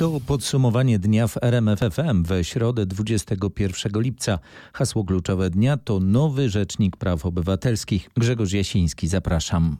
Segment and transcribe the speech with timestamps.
[0.00, 4.38] To podsumowanie dnia w RMFFM we środę 21 lipca.
[4.72, 8.10] Hasło kluczowe dnia to nowy Rzecznik Praw Obywatelskich.
[8.16, 9.76] Grzegorz Jasiński, zapraszam.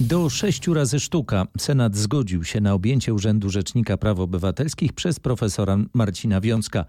[0.00, 5.78] Do sześciu razy sztuka Senat zgodził się na objęcie Urzędu Rzecznika Praw Obywatelskich przez profesora
[5.94, 6.84] Marcina Wiącka.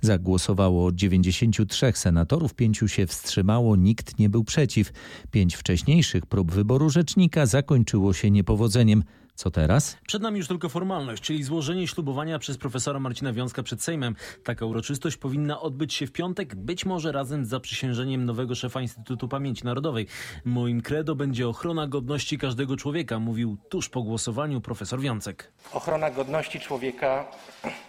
[0.00, 4.92] Zagłosowało 93 senatorów, pięciu się wstrzymało, nikt nie był przeciw.
[5.30, 9.02] Pięć wcześniejszych prób wyboru rzecznika zakończyło się niepowodzeniem.
[9.38, 9.96] Co teraz?
[10.06, 14.16] Przed nami już tylko formalność, czyli złożenie ślubowania przez profesora Marcina Wiązka przed Sejmem.
[14.44, 19.28] Taka uroczystość powinna odbyć się w piątek, być może razem z zaprzysiężeniem nowego szefa Instytutu
[19.28, 20.06] Pamięci Narodowej.
[20.44, 25.52] Moim credo będzie ochrona godności każdego człowieka, mówił tuż po głosowaniu profesor Wiącek.
[25.72, 27.24] Ochrona godności człowieka,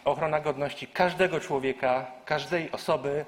[0.06, 3.26] ochrona godności każdego człowieka, każdej osoby,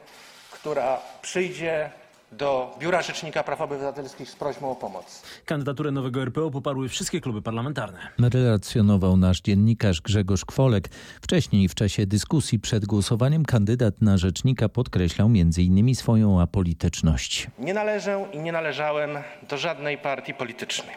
[0.52, 1.92] która przyjdzie
[2.32, 5.24] do Biura Rzecznika Praw Obywatelskich z prośbą o pomoc.
[5.46, 8.00] Kandydaturę nowego RPO poparły wszystkie kluby parlamentarne.
[8.20, 10.90] Relacjonował nasz dziennikarz Grzegorz Kwolek.
[11.22, 15.96] Wcześniej w czasie dyskusji przed głosowaniem kandydat na rzecznika podkreślał m.in.
[15.96, 17.48] swoją apolityczność.
[17.60, 19.10] Nie należę i nie należałem
[19.50, 20.96] do żadnej partii politycznej.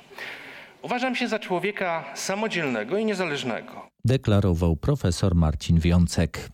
[0.83, 3.89] Uważam się za człowieka samodzielnego i niezależnego.
[4.05, 6.49] Deklarował profesor Marcin Wiącek.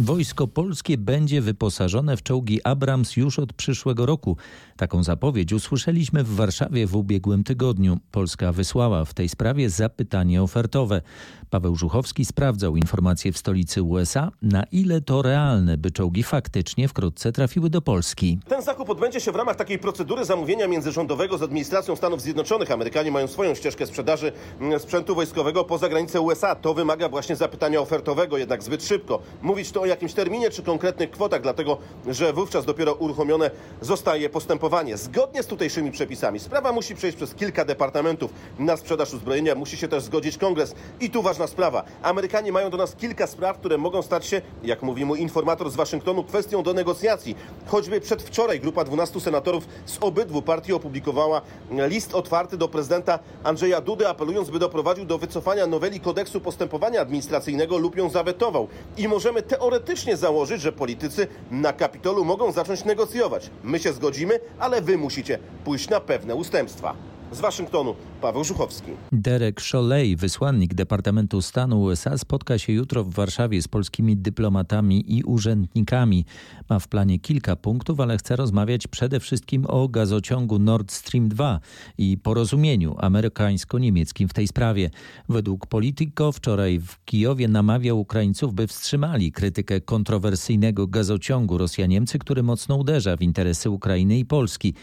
[0.00, 4.36] Wojsko polskie będzie wyposażone w czołgi Abrams już od przyszłego roku.
[4.76, 7.98] Taką zapowiedź usłyszeliśmy w Warszawie w ubiegłym tygodniu.
[8.10, 11.02] Polska wysłała w tej sprawie zapytanie ofertowe.
[11.50, 17.32] Paweł Żuchowski sprawdzał informacje w stolicy USA, na ile to realne, by czołgi faktycznie wkrótce
[17.32, 18.38] trafiły do Polski.
[18.48, 22.70] Ten zakup odbędzie się w ramach takiej procedury zamówienia międzyrządowego z administracją Stanów Zjednoczonych.
[22.70, 26.54] Amerykanie mają swoją ścieżkę sprzedaży mm, sprzętu wojskowego poza granicę USA.
[26.54, 29.22] To wymaga właśnie zapytania ofertowego, jednak zbyt szybko.
[29.42, 34.96] Mówić to o jakimś terminie czy konkretnych kwotach, dlatego że wówczas dopiero uruchomione zostaje postępowanie.
[34.96, 38.30] Zgodnie z tutejszymi przepisami sprawa musi przejść przez kilka departamentów.
[38.58, 40.74] Na sprzedaż uzbrojenia musi się też zgodzić kongres.
[41.00, 41.84] I tu ważna sprawa.
[42.02, 45.76] Amerykanie mają do nas kilka spraw, które mogą stać się, jak mówi mój informator z
[45.76, 47.36] Waszyngtonu, kwestią do negocjacji.
[47.66, 54.08] Choćby przedwczoraj grupa 12 senatorów z obydwu partii opublikowała list otwarty do prezydenta Andrzeja Dudy,
[54.08, 58.68] apelując, by doprowadził do wycofania noweli kodeksu postępowania administracyjnego lub ją zawetował.
[58.96, 59.79] I możemy teoretycznie
[60.16, 63.50] założyć, że politycy na Kapitolu mogą zacząć negocjować.
[63.64, 67.09] My się zgodzimy, ale wy musicie pójść na pewne ustępstwa.
[67.32, 68.90] Z Waszyngtonu Paweł Żuchowski.
[69.12, 75.22] Derek Cholej, wysłannik Departamentu Stanu USA, spotka się jutro w Warszawie z polskimi dyplomatami i
[75.22, 76.24] urzędnikami.
[76.70, 81.60] Ma w planie kilka punktów, ale chce rozmawiać przede wszystkim o gazociągu Nord Stream 2
[81.98, 84.90] i porozumieniu amerykańsko-niemieckim w tej sprawie.
[85.28, 92.76] Według Politico wczoraj w Kijowie namawiał Ukraińców, by wstrzymali krytykę kontrowersyjnego gazociągu Rosja-Niemcy, który mocno
[92.76, 94.74] uderza w interesy Ukrainy i Polski.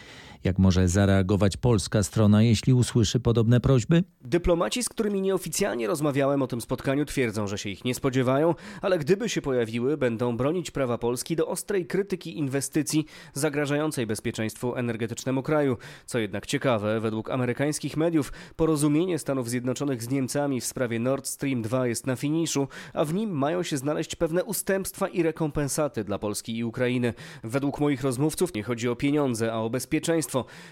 [0.43, 4.03] Jak może zareagować polska strona, jeśli usłyszy podobne prośby?
[4.21, 8.99] Dyplomaci, z którymi nieoficjalnie rozmawiałem o tym spotkaniu, twierdzą, że się ich nie spodziewają, ale
[8.99, 15.77] gdyby się pojawiły, będą bronić prawa Polski do ostrej krytyki inwestycji zagrażającej bezpieczeństwu energetycznemu kraju.
[16.05, 21.61] Co jednak ciekawe, według amerykańskich mediów porozumienie Stanów Zjednoczonych z Niemcami w sprawie Nord Stream
[21.61, 26.19] 2 jest na finiszu, a w nim mają się znaleźć pewne ustępstwa i rekompensaty dla
[26.19, 27.13] Polski i Ukrainy.
[27.43, 30.26] Według moich rozmówców nie chodzi o pieniądze, a o bezpieczeństwo.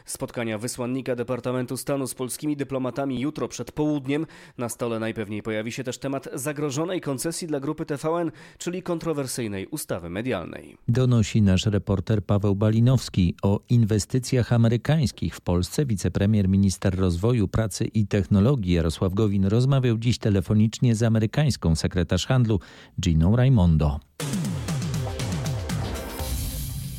[0.06, 4.26] Spotkania wysłannika Departamentu Stanu z polskimi dyplomatami jutro przed południem.
[4.58, 10.10] Na stole najpewniej pojawi się też temat zagrożonej koncesji dla grupy TVN, czyli kontrowersyjnej ustawy
[10.10, 10.78] medialnej.
[10.88, 15.86] Donosi nasz reporter Paweł Balinowski o inwestycjach amerykańskich w Polsce.
[15.86, 22.60] Wicepremier, minister rozwoju, pracy i technologii Jarosław Gowin rozmawiał dziś telefonicznie z amerykańską sekretarz handlu
[23.00, 24.00] Giną Raimondo.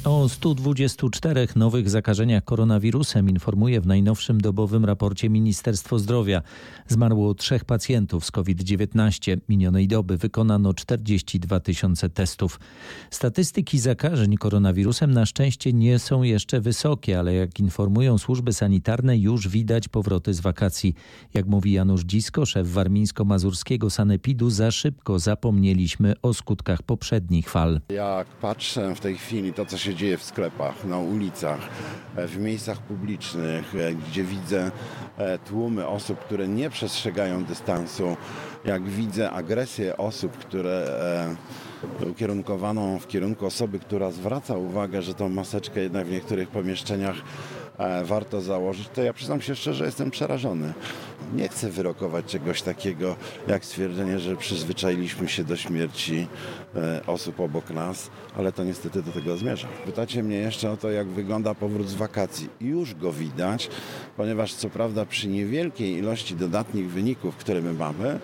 [0.07, 6.43] O 124 nowych zakażeniach koronawirusem informuje w najnowszym dobowym raporcie Ministerstwo Zdrowia.
[6.89, 9.37] Zmarło trzech pacjentów z COVID-19.
[9.49, 12.61] Minionej doby wykonano 42 tysiące testów.
[13.11, 19.49] Statystyki zakażeń koronawirusem na szczęście nie są jeszcze wysokie, ale jak informują służby sanitarne, już
[19.49, 20.95] widać powroty z wakacji.
[21.35, 27.81] Jak mówi Janusz Dzisko, szef warmińsko-mazurskiego sanepidu, za szybko zapomnieliśmy o skutkach poprzednich fal.
[27.89, 31.61] Jak patrzę w tej chwili to, co się dzieje w sklepach, na ulicach,
[32.17, 33.73] w miejscach publicznych,
[34.09, 34.71] gdzie widzę
[35.45, 38.17] tłumy osób, które nie przestrzegają dystansu,
[38.65, 40.87] jak widzę agresję osób, które
[42.11, 47.21] ukierunkowaną w kierunku osoby, która zwraca uwagę, że tą maseczkę jednak w niektórych pomieszczeniach e,
[48.05, 50.73] warto założyć, to ja przyznam się szczerze, jestem przerażony.
[51.35, 53.17] Nie chcę wyrokować czegoś takiego
[53.49, 56.27] jak stwierdzenie, że przyzwyczailiśmy się do śmierci
[56.77, 59.69] e, osób obok nas, ale to niestety do tego zmierza.
[59.85, 62.49] Pytacie mnie jeszcze o to, jak wygląda powrót z wakacji.
[62.61, 63.71] Już go widać,
[64.17, 68.19] ponieważ co prawda przy niewielkiej ilości dodatnich wyników, które my mamy,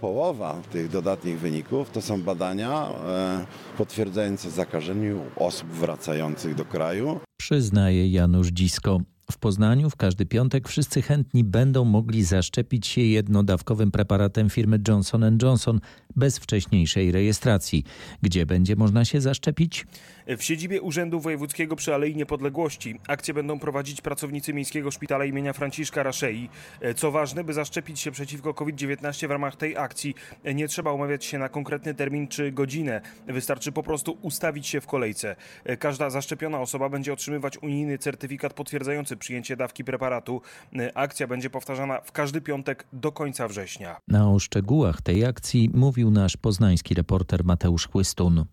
[0.00, 3.46] połowa tych dodatnich wyników to są badania e,
[3.78, 7.20] potwierdzające zakażenie osób wracających do kraju.
[7.36, 9.00] Przyznaje Janusz Dzisko.
[9.30, 15.38] W Poznaniu w każdy piątek wszyscy chętni będą mogli zaszczepić się jednodawkowym preparatem firmy Johnson
[15.42, 15.80] Johnson
[16.16, 17.84] bez wcześniejszej rejestracji.
[18.22, 19.86] Gdzie będzie można się zaszczepić?
[20.26, 26.02] W siedzibie Urzędu Wojewódzkiego przy Alei Niepodległości akcję będą prowadzić pracownicy Miejskiego Szpitala imienia Franciszka
[26.02, 26.48] Raszei.
[26.96, 30.14] Co ważne, by zaszczepić się przeciwko COVID-19 w ramach tej akcji
[30.54, 33.00] nie trzeba umawiać się na konkretny termin czy godzinę.
[33.26, 35.36] Wystarczy po prostu ustawić się w kolejce.
[35.78, 40.40] Każda zaszczepiona osoba będzie otrzymywać unijny certyfikat potwierdzający przyjęcie dawki preparatu.
[40.94, 43.96] Akcja będzie powtarzana w każdy piątek do końca września.
[44.08, 48.44] Na o szczegółach tej akcji mówił nasz poznański reporter Mateusz Chłystun.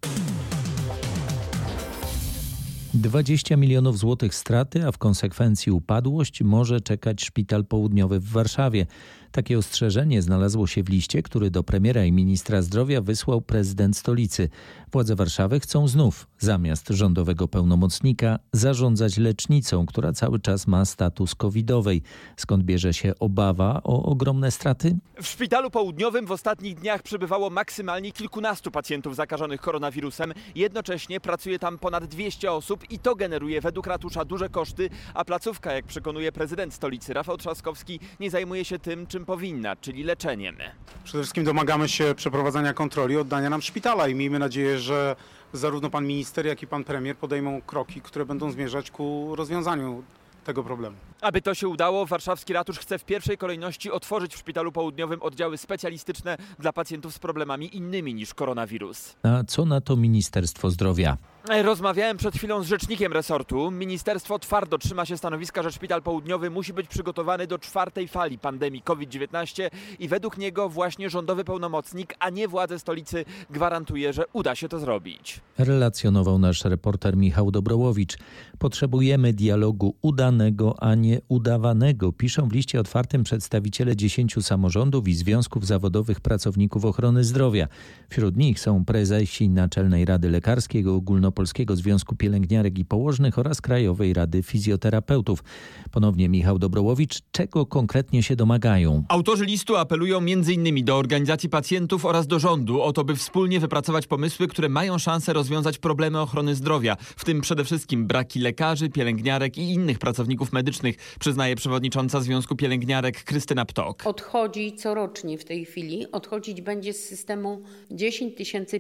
[2.94, 8.86] 20 milionów złotych straty, a w konsekwencji upadłość może czekać szpital południowy w Warszawie.
[9.32, 14.50] Takie ostrzeżenie znalazło się w liście, który do premiera i ministra zdrowia wysłał prezydent stolicy.
[14.92, 22.02] Władze Warszawy chcą znów, zamiast rządowego pełnomocnika, zarządzać lecznicą, która cały czas ma status covidowej.
[22.38, 24.98] Skąd bierze się obawa o ogromne straty?
[25.22, 30.34] W szpitalu południowym w ostatnich dniach przebywało maksymalnie kilkunastu pacjentów zakażonych koronawirusem.
[30.56, 35.74] Jednocześnie pracuje tam ponad 200 osób i to generuje według ratusza duże koszty, a placówka,
[35.74, 40.58] jak przekonuje prezydent stolicy Rafał Trzaskowski, nie zajmuje się tym, czym powinna, czyli leczeniem.
[41.04, 45.16] Przede wszystkim domagamy się przeprowadzania kontroli, oddania nam szpitala i miejmy nadzieję, że
[45.54, 50.04] zarówno pan minister, jak i pan premier podejmą kroki, które będą zmierzać ku rozwiązaniu
[50.44, 50.98] tego problemu.
[51.22, 55.58] Aby to się udało, warszawski ratusz chce w pierwszej kolejności otworzyć w Szpitalu Południowym oddziały
[55.58, 59.16] specjalistyczne dla pacjentów z problemami innymi niż koronawirus.
[59.24, 61.18] A co na to Ministerstwo Zdrowia?
[61.50, 63.72] Rozmawiałem przed chwilą z rzecznikiem resortu.
[63.72, 68.82] Ministerstwo twardo trzyma się stanowiska, że Szpital Południowy musi być przygotowany do czwartej fali pandemii
[68.82, 74.70] COVID-19 i według niego właśnie rządowy pełnomocnik, a nie władze stolicy gwarantuje, że uda się
[74.70, 75.42] to zrobić.
[75.58, 78.18] Relacjonował nasz reporter Michał Dobrołowicz.
[78.60, 85.68] Potrzebujemy dialogu udanego, a nie udawanego, piszą w liście otwartym przedstawiciele dziesięciu samorządów i związków
[85.68, 87.68] zawodowych pracowników ochrony zdrowia.
[88.10, 90.84] Wśród nich są prezesi Naczelnej Rady Lekarskiej,
[91.32, 95.44] Ogólnopolskiego Związku Pielęgniarek i Położnych oraz Krajowej Rady Fizjoterapeutów.
[95.92, 99.04] Ponownie Michał Dobrołowicz, czego konkretnie się domagają?
[99.10, 100.86] Autorzy listu apelują m.in.
[100.86, 105.34] do organizacji pacjentów oraz do rządu o to, by wspólnie wypracować pomysły, które mają szansę
[105.34, 110.96] rozwiązać problemy ochrony zdrowia, w tym przede wszystkim braki lekarzy, pielęgniarek i innych pracowników medycznych,
[111.20, 114.04] przyznaje przewodnicząca Związku Pielęgniarek Krystyna Ptok.
[114.06, 117.62] Odchodzi corocznie w tej chwili, odchodzić będzie z systemu
[117.92, 118.36] 10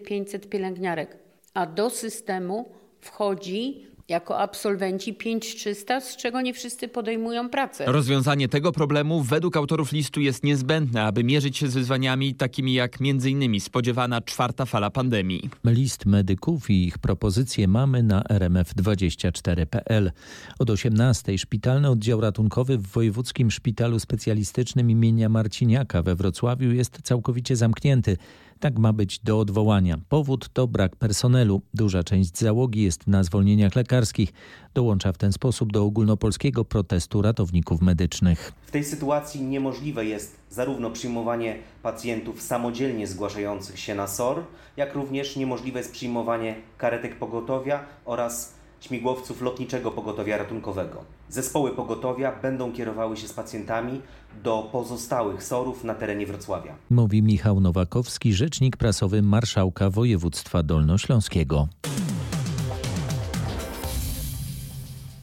[0.05, 2.69] 500 pielęgniarek, a do systemu
[3.01, 7.85] wchodzi jako absolwenci 5300, z czego nie wszyscy podejmują pracę.
[7.87, 12.97] Rozwiązanie tego problemu według autorów listu jest niezbędne, aby mierzyć się z wyzwaniami takimi jak
[13.01, 13.59] m.in.
[13.59, 15.49] spodziewana czwarta fala pandemii.
[15.65, 20.11] List medyków i ich propozycje mamy na rmf24.pl.
[20.59, 27.55] Od 18 szpitalny oddział ratunkowy w Wojewódzkim Szpitalu Specjalistycznym imienia Marciniaka we Wrocławiu jest całkowicie
[27.55, 28.17] zamknięty.
[28.61, 29.97] Tak ma być do odwołania.
[30.09, 31.61] Powód to brak personelu.
[31.73, 34.33] Duża część załogi jest na zwolnieniach lekarskich.
[34.73, 38.53] Dołącza w ten sposób do ogólnopolskiego protestu ratowników medycznych.
[38.65, 44.43] W tej sytuacji niemożliwe jest zarówno przyjmowanie pacjentów samodzielnie zgłaszających się na SOR,
[44.77, 51.03] jak również niemożliwe jest przyjmowanie karetek pogotowia oraz śmigłowców lotniczego pogotowia ratunkowego.
[51.29, 54.01] Zespoły pogotowia będą kierowały się z pacjentami
[54.43, 56.75] do pozostałych SOR-ów na terenie Wrocławia.
[56.89, 61.67] Mówi Michał Nowakowski, rzecznik prasowy marszałka województwa dolnośląskiego.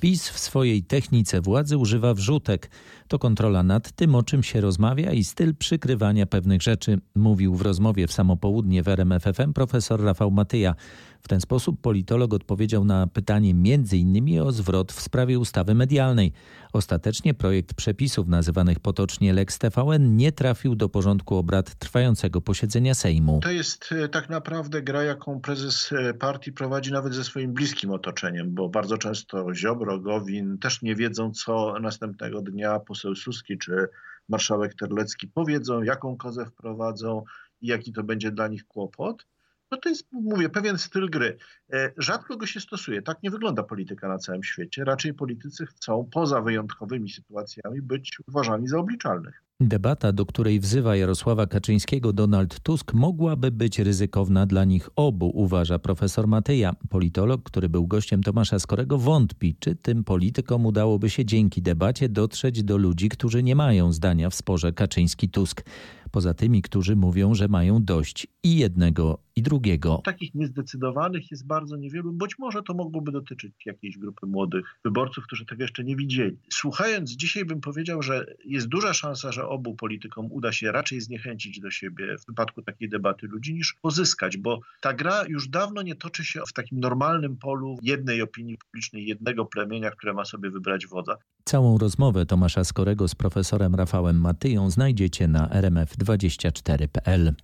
[0.01, 2.71] PiS w swojej technice władzy używa wrzutek.
[3.09, 7.63] To kontrola nad tym, o czym się rozmawia i styl przykrywania pewnych rzeczy, mówił w
[7.63, 10.75] rozmowie w samopołudnie w RMFFM profesor Rafał Matyja.
[11.21, 14.41] W ten sposób politolog odpowiedział na pytanie m.in.
[14.41, 16.33] o zwrot w sprawie ustawy medialnej.
[16.73, 23.41] Ostatecznie projekt przepisów nazywanych potocznie Lex TVN nie trafił do porządku obrad trwającego posiedzenia Sejmu.
[23.43, 27.91] To jest e, tak naprawdę gra, jaką prezes e, partii prowadzi nawet ze swoim bliskim
[27.91, 33.89] otoczeniem, bo bardzo często Ziobro, Gowin też nie wiedzą, co następnego dnia poseł Suski czy
[34.29, 37.25] marszałek Terlecki powiedzą, jaką kozę wprowadzą
[37.61, 39.27] i jaki to będzie dla nich kłopot.
[39.71, 41.39] No to jest, mówię, pewien styl gry.
[41.73, 43.03] E, rzadko go się stosuje.
[43.03, 44.85] Tak nie wygląda polityka na całym świecie.
[44.85, 49.43] Raczej politycy chcą poza wyjątkowymi sytuacjami być uważani za obliczalnych.
[49.61, 55.79] Debata, do której wzywa Jarosława Kaczyńskiego Donald Tusk, mogłaby być ryzykowna dla nich obu, uważa
[55.79, 56.73] profesor Mateja.
[56.89, 62.63] Politolog, który był gościem Tomasza Skorego, wątpi, czy tym politykom udałoby się dzięki debacie dotrzeć
[62.63, 65.63] do ludzi, którzy nie mają zdania w sporze Kaczyński-Tusk
[66.11, 70.01] poza tymi, którzy mówią, że mają dość i jednego, i drugiego.
[70.05, 72.13] Takich niezdecydowanych jest bardzo niewielu.
[72.13, 76.39] Być może to mogłoby dotyczyć jakiejś grupy młodych wyborców, którzy tego jeszcze nie widzieli.
[76.53, 81.61] Słuchając dzisiaj bym powiedział, że jest duża szansa, że obu politykom uda się raczej zniechęcić
[81.61, 85.95] do siebie w wypadku takiej debaty ludzi, niż pozyskać, bo ta gra już dawno nie
[85.95, 90.87] toczy się w takim normalnym polu jednej opinii publicznej, jednego plemienia, które ma sobie wybrać
[90.87, 91.17] wodza.
[91.45, 97.35] Całą rozmowę Tomasza Skorego z profesorem Rafałem Matyją znajdziecie na rmf24.pl.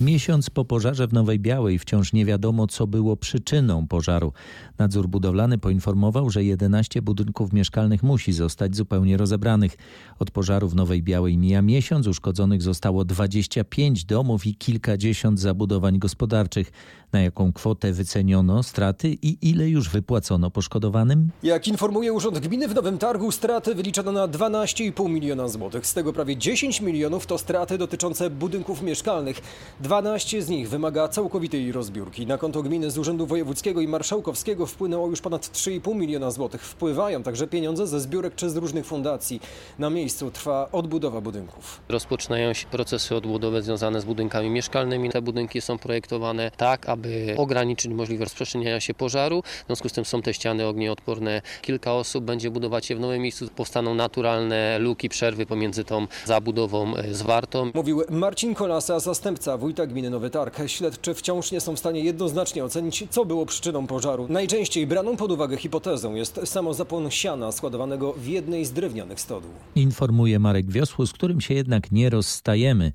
[0.00, 4.32] Miesiąc po pożarze w Nowej Białej wciąż nie wiadomo, co było przyczyną pożaru.
[4.78, 9.76] Nadzór budowlany poinformował, że 11 budynków mieszkalnych musi zostać zupełnie rozebranych.
[10.18, 16.72] Od pożaru w Nowej Białej mija miesiąc, uszkodzonych zostało 25 domów i kilkadziesiąt zabudowań gospodarczych.
[17.16, 21.30] Na jaką kwotę wyceniono straty i ile już wypłacono poszkodowanym?
[21.42, 25.86] Jak informuje Urząd Gminy w Nowym Targu, straty wyliczono na 12,5 miliona złotych.
[25.86, 29.40] Z tego prawie 10 milionów to straty dotyczące budynków mieszkalnych.
[29.80, 32.26] 12 z nich wymaga całkowitej rozbiórki.
[32.26, 36.62] Na konto gminy z Urzędu Wojewódzkiego i Marszałkowskiego wpłynęło już ponad 3,5 miliona złotych.
[36.62, 39.40] Wpływają także pieniądze ze zbiórek czy z różnych fundacji.
[39.78, 41.80] Na miejscu trwa odbudowa budynków.
[41.88, 45.10] Rozpoczynają się procesy odbudowy związane z budynkami mieszkalnymi.
[45.10, 47.05] Te budynki są projektowane tak, aby
[47.36, 49.42] ograniczyć możliwość rozprzestrzeniania się pożaru.
[49.42, 51.42] W związku z tym są te ściany ognioodporne.
[51.62, 53.48] Kilka osób będzie budować je w nowym miejscu.
[53.56, 57.70] Powstaną naturalne luki, przerwy pomiędzy tą zabudową zwartą.
[57.74, 60.58] Mówił Marcin Kolasa, zastępca wójta gminy Nowy Targ.
[60.66, 64.26] Śledczy wciąż nie są w stanie jednoznacznie ocenić, co było przyczyną pożaru.
[64.28, 69.50] Najczęściej braną pod uwagę hipotezą jest samozapłon siana składowanego w jednej z drewnianych stodół.
[69.74, 72.92] Informuje Marek Wiosło, z którym się jednak nie rozstajemy.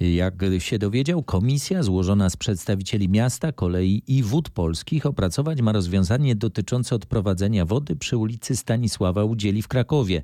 [0.00, 6.36] Jak się dowiedział, komisja złożona z przedstawicieli miasta, kolei i wód polskich opracować ma rozwiązanie
[6.36, 10.22] dotyczące odprowadzenia wody przy ulicy Stanisława Udzieli w Krakowie.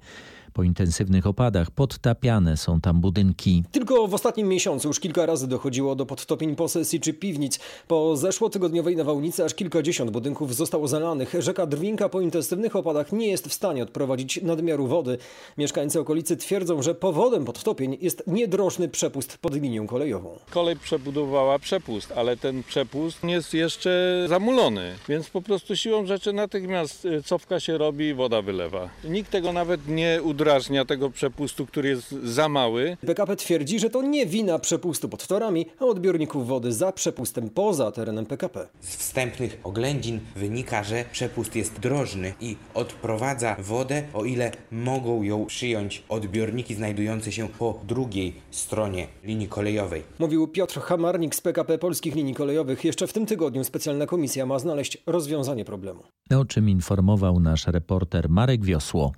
[0.56, 3.64] Po intensywnych opadach podtapiane są tam budynki.
[3.72, 7.58] Tylko w ostatnim miesiącu już kilka razy dochodziło do podtopień posesji czy piwnic.
[7.88, 11.34] Po zeszłotygodniowej nawałnicy aż kilkadziesiąt budynków zostało zalanych.
[11.38, 15.18] Rzeka Drwinka po intensywnych opadach nie jest w stanie odprowadzić nadmiaru wody.
[15.58, 20.38] Mieszkańcy okolicy twierdzą, że powodem podtopień jest niedrożny przepust pod linią kolejową.
[20.50, 26.32] Kolej przebudowała przepust, ale ten przepust nie jest jeszcze zamulony, więc po prostu siłą rzeczy
[26.32, 28.88] natychmiast cofka się robi i woda wylewa.
[29.04, 32.96] Nikt tego nawet nie udrażnia udrażnia tego przepustu, który jest za mały.
[33.06, 37.92] PKP twierdzi, że to nie wina przepustu pod torami, a odbiorników wody za przepustem poza
[37.92, 38.68] terenem PKP.
[38.80, 45.46] Z wstępnych oględzin wynika, że przepust jest drożny i odprowadza wodę, o ile mogą ją
[45.46, 50.02] przyjąć odbiorniki znajdujące się po drugiej stronie linii kolejowej.
[50.18, 52.84] Mówił Piotr Hamarnik z PKP Polskich Linii Kolejowych.
[52.84, 56.02] Jeszcze w tym tygodniu specjalna komisja ma znaleźć rozwiązanie problemu.
[56.30, 59.12] O czym informował nasz reporter Marek Wiosło.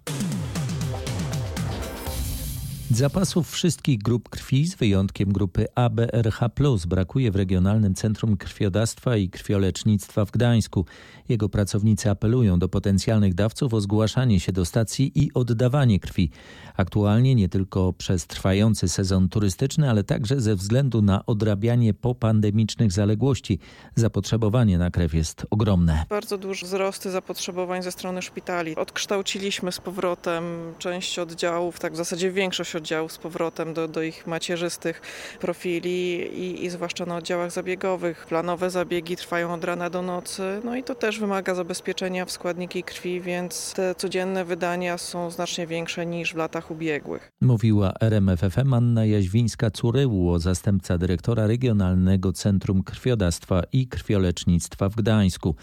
[2.90, 6.40] Zapasów wszystkich grup krwi, z wyjątkiem grupy ABRH,
[6.86, 10.84] brakuje w Regionalnym Centrum Krwiodawstwa i Krwiolecznictwa w Gdańsku.
[11.28, 16.30] Jego pracownicy apelują do potencjalnych dawców o zgłaszanie się do stacji i oddawanie krwi.
[16.76, 23.58] Aktualnie nie tylko przez trwający sezon turystyczny, ale także ze względu na odrabianie popandemicznych zaległości.
[23.94, 26.04] Zapotrzebowanie na krew jest ogromne.
[26.08, 28.76] Bardzo duże wzrosty zapotrzebowań ze strony szpitali.
[28.76, 30.44] Odkształciliśmy z powrotem
[30.78, 35.02] część oddziałów, tak w zasadzie większość oddziałów z powrotem do, do ich macierzystych
[35.40, 38.26] profili i, i zwłaszcza na oddziałach zabiegowych.
[38.26, 42.82] Planowe zabiegi trwają od rana do nocy, no i to też wymaga zabezpieczenia w składniki
[42.82, 47.32] krwi, więc te codzienne wydania są znacznie większe niż w latach ubiegłych.
[47.40, 55.54] Mówiła RMFFM Anna Jaźwińska-Curyło, zastępca dyrektora Regionalnego Centrum Krwiodawstwa i Krwiolecznictwa w Gdańsku.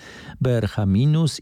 [0.43, 0.85] BRH-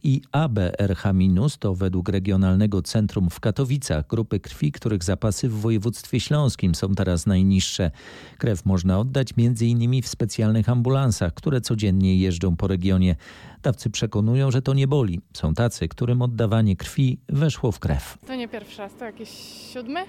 [0.03, 6.75] i ABRH- to według Regionalnego Centrum w Katowicach grupy krwi, których zapasy w województwie śląskim
[6.75, 7.91] są teraz najniższe.
[8.38, 10.01] Krew można oddać m.in.
[10.01, 13.15] w specjalnych ambulansach, które codziennie jeżdżą po regionie.
[13.63, 15.22] Dawcy przekonują, że to nie boli.
[15.34, 18.17] Są tacy, którym oddawanie krwi weszło w krew.
[18.27, 19.29] To nie pierwszy raz, to jakiś
[19.74, 20.05] siódmy?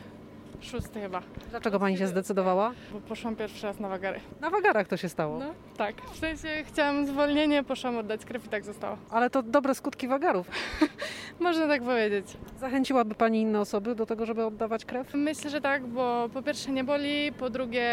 [0.60, 1.22] Szósty chyba.
[1.50, 2.72] Dlaczego pani się zdecydowała?
[2.92, 4.20] Bo poszłam pierwszy raz na wagary.
[4.40, 5.38] Na wagarach to się stało.
[5.38, 5.94] No, tak.
[6.12, 8.96] W sensie chciałam zwolnienie, poszłam oddać krew i tak zostało.
[9.10, 10.46] Ale to dobre skutki wagarów.
[11.40, 12.26] Można tak powiedzieć.
[12.60, 15.14] Zachęciłaby pani inne osoby do tego, żeby oddawać krew?
[15.14, 17.84] Myślę, że tak, bo po pierwsze nie boli, po drugie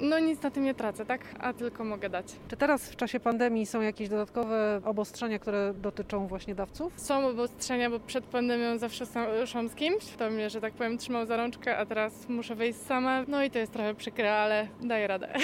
[0.00, 1.20] no nic na tym nie tracę, tak?
[1.40, 2.26] A tylko mogę dać.
[2.48, 6.92] Czy teraz w czasie pandemii są jakieś dodatkowe obostrzenia, które dotyczą właśnie dawców?
[6.96, 9.04] Są obostrzenia, bo przed pandemią zawsze
[9.46, 12.78] szłam z kimś, kto mnie, że tak powiem, trzymał za rączkę, a teraz muszę wyjść
[12.78, 13.24] sama.
[13.28, 15.34] No i to jest trochę przykre, ale daję radę.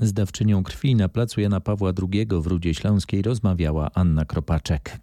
[0.00, 4.98] Z dawczynią krwi na placu Jana Pawła II w Rudzie Śląskiej rozmawiała Anna Kropaczek.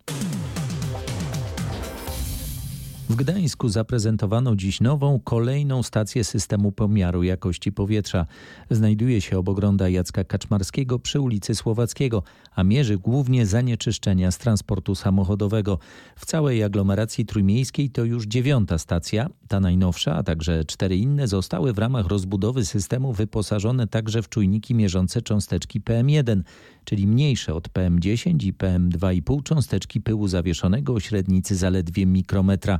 [3.09, 8.25] W Gdańsku zaprezentowano dziś nową, kolejną stację systemu pomiaru jakości powietrza.
[8.69, 12.23] Znajduje się obok ronda Jacka Kaczmarskiego przy ulicy Słowackiego,
[12.55, 15.79] a mierzy głównie zanieczyszczenia z transportu samochodowego.
[16.15, 19.29] W całej aglomeracji trójmiejskiej to już dziewiąta stacja.
[19.47, 24.75] Ta najnowsza, a także cztery inne zostały w ramach rozbudowy systemu wyposażone także w czujniki
[24.75, 26.41] mierzące cząsteczki PM1
[26.89, 32.79] czyli mniejsze od PM10 i PM2,5 cząsteczki pyłu zawieszonego o średnicy zaledwie mikrometra.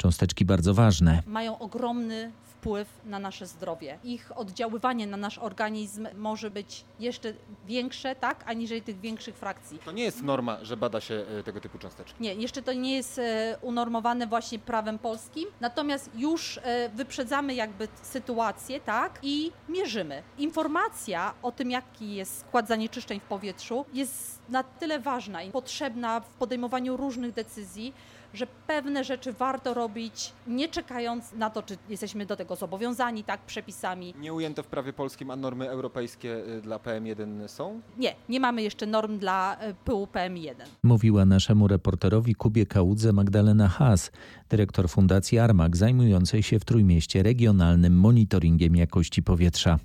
[0.00, 1.22] Cząsteczki bardzo ważne.
[1.26, 3.98] Mają ogromny wpływ na nasze zdrowie.
[4.04, 7.32] Ich oddziaływanie na nasz organizm może być jeszcze
[7.66, 9.78] większe, tak, aniżeli tych większych frakcji.
[9.84, 12.22] To nie jest norma, że bada się e, tego typu cząsteczki.
[12.22, 17.88] Nie, jeszcze to nie jest e, unormowane właśnie prawem polskim, natomiast już e, wyprzedzamy jakby
[18.02, 20.22] sytuację, tak, i mierzymy.
[20.38, 26.20] Informacja o tym, jaki jest skład zanieczyszczeń w powietrzu jest na tyle ważna i potrzebna
[26.20, 27.94] w podejmowaniu różnych decyzji,
[28.34, 33.40] że pewne rzeczy warto robić, nie czekając na to, czy jesteśmy do tego zobowiązani, tak,
[33.40, 34.14] przepisami.
[34.20, 37.80] Nie ujęte w prawie polskim, a normy europejskie y, dla PM1 są?
[37.98, 40.54] Nie, nie mamy jeszcze norm dla y, pyłu PM1.
[40.82, 44.10] Mówiła naszemu reporterowi Kubie Kałudze Magdalena Haas,
[44.48, 49.78] dyrektor Fundacji Armak, zajmującej się w Trójmieście regionalnym monitoringiem jakości powietrza.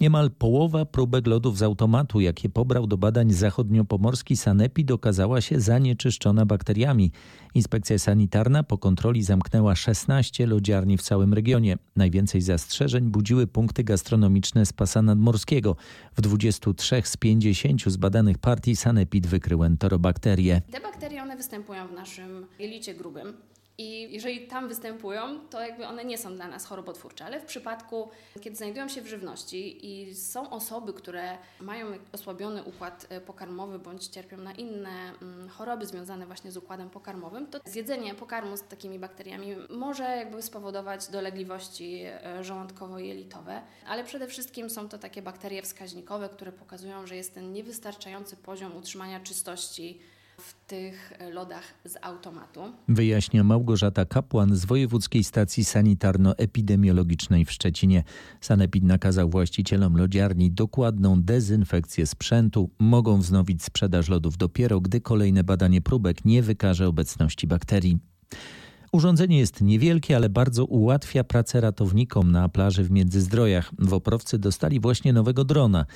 [0.00, 6.46] Niemal połowa próbek lodów z automatu, jakie pobrał do badań zachodniopomorski Sanepid, okazała się zanieczyszczona
[6.46, 7.12] bakteriami.
[7.54, 11.76] Inspekcja sanitarna po kontroli zamknęła 16 lodziarni w całym regionie.
[11.96, 15.76] Najwięcej zastrzeżeń budziły punkty gastronomiczne z pasa nadmorskiego.
[16.16, 20.62] W 23 z 50 zbadanych partii Sanepid wykrył enterobakterie.
[20.70, 23.32] Te bakterie one występują w naszym jelicie grubym.
[23.82, 28.10] I jeżeli tam występują, to jakby one nie są dla nas chorobotwórcze, ale w przypadku,
[28.40, 34.06] kiedy znajdują się w żywności i są osoby, które mają osłabiony układ e, pokarmowy bądź
[34.06, 38.98] cierpią na inne mm, choroby związane właśnie z układem pokarmowym, to zjedzenie pokarmu z takimi
[38.98, 46.28] bakteriami może jakby spowodować dolegliwości e, żołądkowo-jelitowe, ale przede wszystkim są to takie bakterie wskaźnikowe,
[46.28, 50.00] które pokazują, że jest ten niewystarczający poziom utrzymania czystości
[50.38, 52.60] w tych lodach z automatu.
[52.88, 58.04] Wyjaśnia Małgorzata Kapłan z Wojewódzkiej Stacji Sanitarno-Epidemiologicznej w Szczecinie.
[58.40, 62.70] Sanepid nakazał właścicielom lodziarni dokładną dezynfekcję sprzętu.
[62.78, 67.98] Mogą wznowić sprzedaż lodów dopiero, gdy kolejne badanie próbek nie wykaże obecności bakterii.
[68.92, 73.70] Urządzenie jest niewielkie, ale bardzo ułatwia pracę ratownikom na plaży w Międzyzdrojach.
[73.78, 75.86] Woprowcy dostali właśnie nowego drona.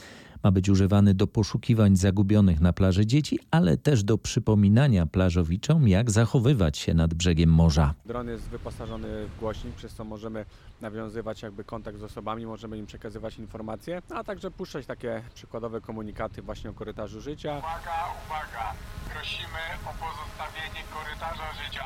[0.43, 6.11] Ma być używany do poszukiwań zagubionych na plaży dzieci, ale też do przypominania plażowiczom, jak
[6.11, 7.95] zachowywać się nad brzegiem morza.
[8.07, 10.45] Dron jest wyposażony w głośnik, przez co możemy
[10.81, 16.43] nawiązywać jakby kontakt z osobami, możemy im przekazywać informacje, a także puszczać takie przykładowe komunikaty
[16.43, 17.59] właśnie o korytarzu życia.
[17.59, 17.97] Uwaga,
[18.27, 18.75] uwaga!
[19.15, 21.85] Prosimy o pozostawienie korytarza życia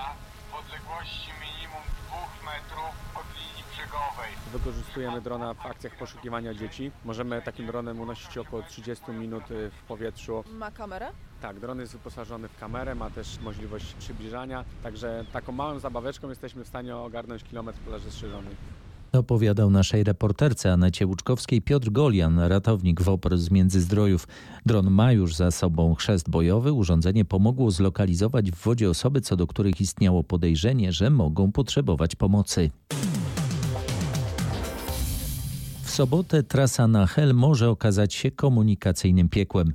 [0.50, 4.30] w odległości minimum 2 metrów od linii brzegowej.
[4.52, 6.90] Wykorzystujemy drona w akcjach poszukiwania dzieci.
[7.04, 10.44] Możemy takim dronem unosić około 30 minut y, w powietrzu.
[10.52, 11.08] Ma kamerę?
[11.42, 16.64] Tak, dron jest wyposażony w kamerę, ma też możliwość przybliżania, także taką małą zabaweczką jesteśmy
[16.64, 18.56] w stanie ogarnąć kilometr plaży strzeżonej.
[19.12, 24.28] Opowiadał naszej reporterce Anecie Łuczkowskiej Piotr Golian, ratownik WOPR z Międzyzdrojów.
[24.66, 26.72] Dron ma już za sobą chrzest bojowy.
[26.72, 32.70] Urządzenie pomogło zlokalizować w wodzie osoby, co do których istniało podejrzenie, że mogą potrzebować pomocy.
[35.82, 39.72] W sobotę trasa na Hel może okazać się komunikacyjnym piekłem.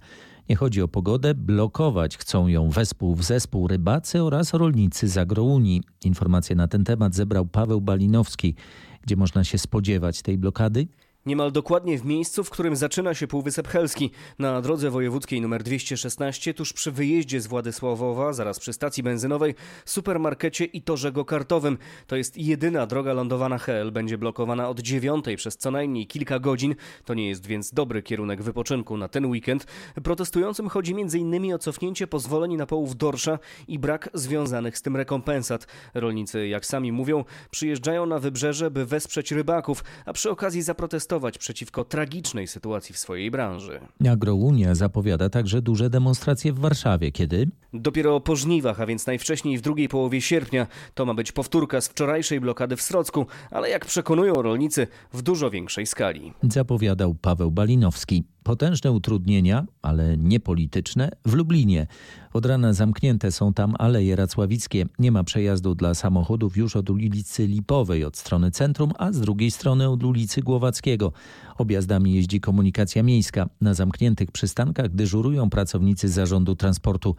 [0.49, 5.81] Nie chodzi o pogodę, blokować chcą ją wespół w zespół rybacy oraz rolnicy z.
[6.05, 8.55] Informacje na ten temat zebrał Paweł Balinowski.
[9.01, 10.87] Gdzie można się spodziewać tej blokady?
[11.25, 16.53] Niemal dokładnie w miejscu, w którym zaczyna się Półwysep Helski, na drodze wojewódzkiej nr 216,
[16.53, 21.77] tuż przy wyjeździe z Władysławowa, zaraz przy stacji benzynowej, supermarkecie i torze go-kartowym.
[22.07, 26.75] To jest jedyna droga lądowana HL, będzie blokowana od dziewiątej przez co najmniej kilka godzin.
[27.05, 29.65] To nie jest więc dobry kierunek wypoczynku na ten weekend.
[30.03, 31.53] Protestującym chodzi m.in.
[31.53, 35.67] o cofnięcie pozwoleń na połów dorsza i brak związanych z tym rekompensat.
[35.93, 41.85] Rolnicy, jak sami mówią, przyjeżdżają na wybrzeże, by wesprzeć rybaków, a przy okazji zaprotestować przeciwko
[41.85, 43.79] tragicznej sytuacji w swojej branży.
[44.11, 47.11] Agrounia zapowiada także duże demonstracje w Warszawie.
[47.11, 47.49] Kiedy?
[47.73, 50.67] Dopiero po żniwach, a więc najwcześniej w drugiej połowie sierpnia.
[50.93, 55.49] To ma być powtórka z wczorajszej blokady w Srocku, ale jak przekonują rolnicy, w dużo
[55.49, 56.33] większej skali.
[56.43, 58.23] Zapowiadał Paweł Balinowski.
[58.45, 61.87] Potężne utrudnienia, ale nie polityczne, w Lublinie.
[62.33, 64.85] Od rana zamknięte są tam aleje racławickie.
[64.99, 69.51] Nie ma przejazdu dla samochodów już od ulicy Lipowej od strony centrum, a z drugiej
[69.51, 71.11] strony od ulicy Głowackiego.
[71.57, 73.49] Objazdami jeździ komunikacja miejska.
[73.61, 77.15] Na zamkniętych przystankach dyżurują pracownicy zarządu transportu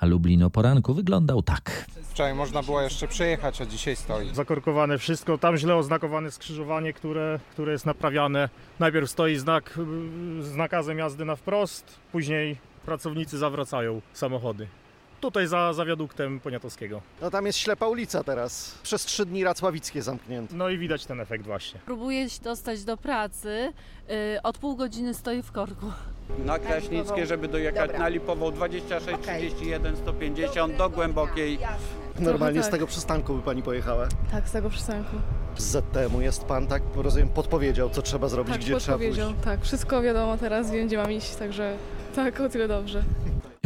[0.00, 1.86] a Lublin o poranku wyglądał tak.
[2.02, 4.34] Wczoraj można było jeszcze przejechać, a dzisiaj stoi.
[4.34, 8.48] Zakorkowane wszystko, tam źle oznakowane skrzyżowanie, które, które jest naprawiane.
[8.78, 9.78] Najpierw stoi znak
[10.40, 14.66] z nakazem jazdy na wprost, później pracownicy zawracają samochody.
[15.20, 17.00] Tutaj za, za wiaduktem Poniatowskiego.
[17.22, 18.78] No tam jest ślepa ulica teraz.
[18.82, 20.56] Przez trzy dni Racławickie zamknięte.
[20.56, 21.80] No i widać ten efekt właśnie.
[21.86, 23.72] Próbuję się dostać do pracy.
[24.08, 25.86] Yy, od pół godziny stoi w korku.
[26.44, 27.98] Na Kraśnickie, żeby dojechać Dobra.
[27.98, 29.38] na Lipową 26, okay.
[29.38, 31.58] 31, 150 do Głębokiej.
[32.18, 32.68] Normalnie tak.
[32.68, 34.08] z tego przystanku by pani pojechała?
[34.30, 35.16] Tak, z tego przystanku.
[35.56, 39.20] Z ZTM-u jest pan, tak rozumiem, podpowiedział, co trzeba zrobić, tak, gdzie trzeba pójść?
[39.44, 41.76] Tak, wszystko wiadomo teraz, wiem, gdzie mam iść, także
[42.14, 43.02] tak, o tyle dobrze.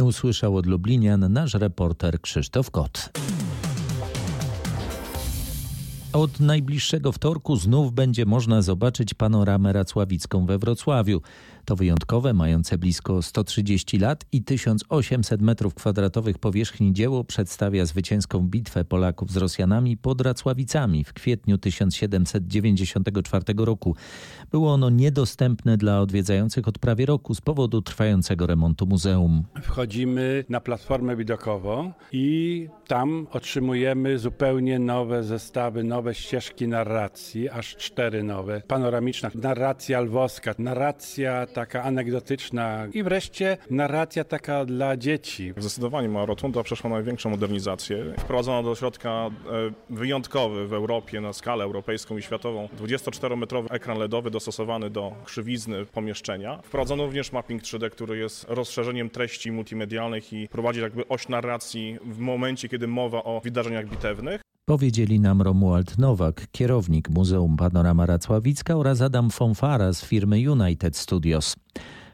[0.05, 3.09] Usłyszał od Lublinian nasz reporter Krzysztof Kot.
[6.13, 11.21] Od najbliższego wtorku znów będzie można zobaczyć panoramę racławicką we Wrocławiu.
[11.65, 19.31] To wyjątkowe, mające blisko 130 lat i 1800 m2 powierzchni dzieło przedstawia zwycięską bitwę Polaków
[19.31, 23.95] z Rosjanami pod Racławicami w kwietniu 1794 roku.
[24.51, 29.43] Było ono niedostępne dla odwiedzających od prawie roku z powodu trwającego remontu muzeum.
[29.61, 38.23] Wchodzimy na platformę widokową i tam otrzymujemy zupełnie nowe zestawy, nowe ścieżki narracji, aż cztery
[38.23, 38.61] nowe.
[38.67, 45.53] Panoramiczna narracja lwowska, narracja taka anegdotyczna i wreszcie narracja taka dla dzieci.
[45.57, 48.13] Zdecydowanie ma Rotunda przeszła największą modernizację.
[48.17, 49.29] Wprowadzono do środka e,
[49.89, 56.59] wyjątkowy w Europie na skalę europejską i światową 24-metrowy ekran LEDowy dostosowany do krzywizny pomieszczenia.
[56.63, 62.19] Wprowadzono również mapping 3D, który jest rozszerzeniem treści multimedialnych i prowadzi jakby oś narracji w
[62.19, 64.44] momencie, kiedy mowa o wydarzeniach bitewnych.
[64.67, 71.55] Powiedzieli nam Romuald Nowak, kierownik Muzeum Panorama Racławicka oraz Adam Fonfara z firmy United Studios.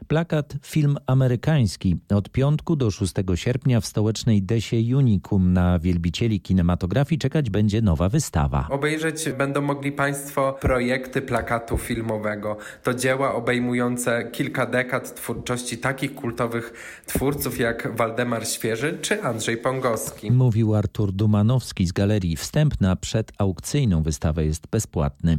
[0.08, 1.96] Plakat film amerykański.
[2.14, 8.08] Od piątku do 6 sierpnia w stołecznej Desie Unicum na wielbicieli kinematografii czekać będzie nowa
[8.08, 8.66] wystawa.
[8.70, 12.56] Obejrzeć będą mogli Państwo projekty plakatu filmowego.
[12.82, 16.72] To dzieła obejmujące kilka dekad twórczości takich kultowych
[17.06, 20.30] twórców jak Waldemar Świeży czy Andrzej Pongowski.
[20.30, 22.36] Mówił Artur Dumanowski z galerii.
[22.36, 25.38] Wstęp na przedaukcyjną wystawę jest bezpłatny.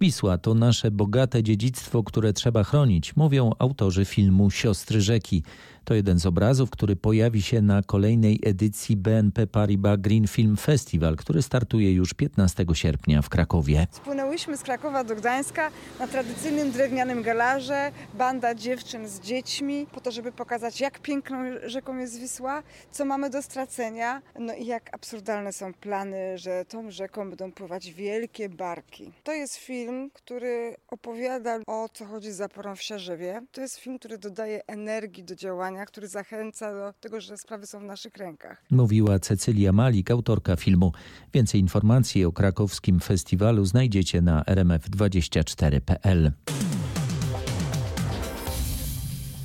[0.00, 5.42] Wisła to nasze bogate dziedzictwo, które trzeba chronić, mówią autorzy filmu Siostry Rzeki.
[5.84, 11.16] To jeden z obrazów, który pojawi się na kolejnej edycji BNP Paribas Green Film Festival,
[11.16, 13.86] który startuje już 15 sierpnia w Krakowie.
[13.90, 20.10] Spłynęłyśmy z Krakowa do Gdańska na tradycyjnym drewnianym galarze, banda dziewczyn z dziećmi, po to,
[20.10, 25.52] żeby pokazać, jak piękną rzeką jest Wisła, co mamy do stracenia, no i jak absurdalne
[25.52, 29.12] są plany, że tą rzeką będą pływać wielkie barki.
[29.24, 33.42] To jest film, który opowiada o co chodzi z zaporą w Siarzewie.
[33.52, 37.80] To jest film, który dodaje energii do działania który zachęca do tego, że sprawy są
[37.80, 38.64] w naszych rękach.
[38.70, 40.92] Mówiła Cecylia Malik, autorka filmu.
[41.34, 46.32] Więcej informacji o krakowskim festiwalu znajdziecie na rmf24.pl.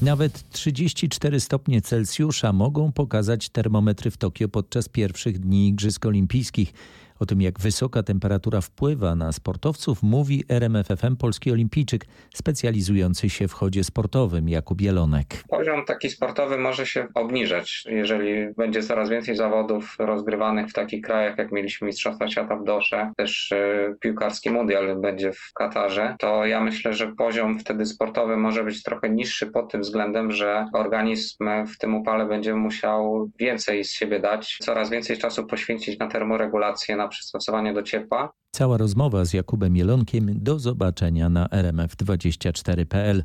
[0.01, 6.73] Nawet 34 stopnie Celsjusza mogą pokazać termometry w Tokio podczas pierwszych dni Igrzysk Olimpijskich.
[7.19, 13.53] O tym, jak wysoka temperatura wpływa na sportowców, mówi RMFFM polski olimpijczyk specjalizujący się w
[13.53, 15.25] chodzie sportowym Jakub Jelonek.
[15.49, 21.37] Poziom taki sportowy może się obniżać, jeżeli będzie coraz więcej zawodów rozgrywanych w takich krajach,
[21.37, 26.61] jak mieliśmy Mistrzostwa Świata w Dosze, też e, piłkarski mundial będzie w Katarze, to ja
[26.61, 31.77] myślę, że poziom wtedy sportowy może być trochę niższy pod tym względem, że organizm w
[31.77, 37.08] tym upale będzie musiał więcej z siebie dać, coraz więcej czasu poświęcić na termoregulację, na
[37.09, 38.33] przystosowanie do ciepła.
[38.51, 43.23] Cała rozmowa z Jakubem Jelonkiem do zobaczenia na rmf24.pl.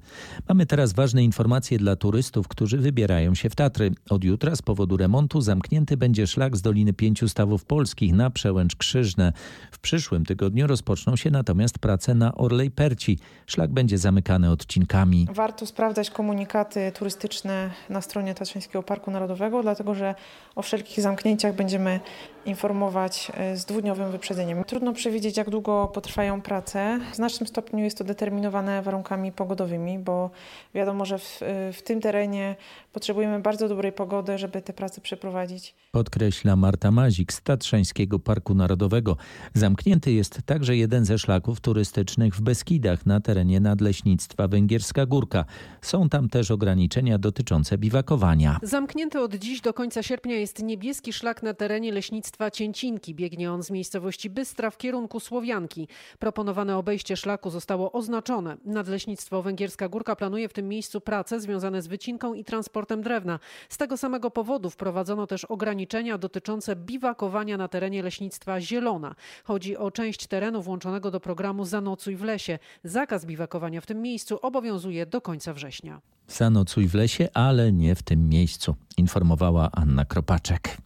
[0.48, 3.90] Mamy teraz ważne informacje dla turystów, którzy wybierają się w Tatry.
[4.10, 8.76] Od jutra z powodu remontu zamknięty będzie szlak z Doliny Pięciu Stawów Polskich na Przełęcz
[8.76, 9.32] Krzyżne.
[9.70, 13.18] W przyszłym tygodniu rozpoczną się natomiast prace na Orlej Perci.
[13.46, 15.26] Szlak będzie zamykany odcinkami.
[15.32, 20.14] Warto sprawdzać komunikaty turystyczne na stronie Tatrzańskiego Parku Narodowego, dlatego że
[20.54, 22.00] o wszelkich zamknięciach będziemy
[22.46, 24.64] informować e, z dwudniowym wyprzedzeniem.
[24.64, 27.00] Trudno przewidzieć, jak długo potrwają prace.
[27.12, 30.30] W znacznym stopniu jest to determinowane warunkami pogodowymi, bo
[30.74, 31.40] wiadomo, że w,
[31.72, 32.56] w tym terenie
[32.94, 35.74] potrzebujemy bardzo dobrej pogody, żeby te prace przeprowadzić.
[35.92, 39.16] Podkreśla Marta Mazik z Tatrzańskiego Parku Narodowego.
[39.54, 45.44] Zamknięty jest także jeden ze szlaków turystycznych w Beskidach na terenie Nadleśnictwa Węgierska Górka.
[45.82, 48.58] Są tam też ograniczenia dotyczące biwakowania.
[48.62, 53.14] Zamknięty od dziś do końca sierpnia jest niebieski szlak na terenie leśnictwa Cięcinki.
[53.14, 55.88] Biegnie on z miejscowości Bystra w kierunku Słowianki.
[56.18, 58.56] Proponowane obejście szlaku zostało oznaczone.
[58.64, 63.38] Nadleśnictwo Węgierska Górka planuje w tym miejscu prace związane z wycinką i transportem drewna.
[63.68, 69.14] Z tego samego powodu wprowadzono też ograniczenia dotyczące biwakowania na terenie leśnictwa Zielona.
[69.44, 72.58] Chodzi o część terenu włączonego do programu Zanocuj w lesie.
[72.84, 76.00] Zakaz biwakowania w tym miejscu obowiązuje do końca września.
[76.28, 80.76] Zanocuj w lesie, ale nie w tym miejscu, informowała Anna Kropaczek.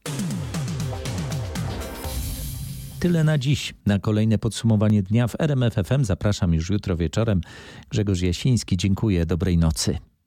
[3.01, 3.75] Tyle na dziś.
[3.87, 7.41] Na kolejne podsumowanie dnia w RMF FM zapraszam już jutro wieczorem.
[7.91, 9.27] Grzegorz Jasiński, dziękuję.
[9.27, 9.99] Dobrej nocy.